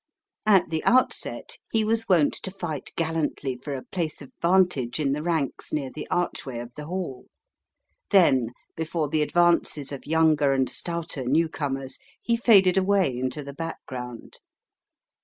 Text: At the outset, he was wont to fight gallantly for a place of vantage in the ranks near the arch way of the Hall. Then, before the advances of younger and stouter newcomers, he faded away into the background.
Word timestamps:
At 0.47 0.71
the 0.71 0.83
outset, 0.83 1.59
he 1.71 1.83
was 1.83 2.09
wont 2.09 2.33
to 2.33 2.49
fight 2.49 2.91
gallantly 2.95 3.55
for 3.55 3.75
a 3.75 3.83
place 3.85 4.19
of 4.23 4.31
vantage 4.41 4.99
in 4.99 5.11
the 5.11 5.21
ranks 5.21 5.71
near 5.71 5.91
the 5.91 6.07
arch 6.09 6.43
way 6.43 6.57
of 6.57 6.73
the 6.73 6.87
Hall. 6.87 7.27
Then, 8.09 8.47
before 8.75 9.09
the 9.09 9.21
advances 9.21 9.91
of 9.91 10.07
younger 10.07 10.53
and 10.53 10.67
stouter 10.67 11.25
newcomers, 11.25 11.99
he 12.19 12.35
faded 12.35 12.79
away 12.79 13.15
into 13.15 13.43
the 13.43 13.53
background. 13.53 14.39